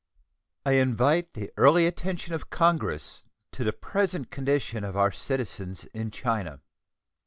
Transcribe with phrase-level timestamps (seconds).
[0.65, 6.09] I invite the early attention of Congress to the present condition of our citizens in
[6.09, 6.61] China.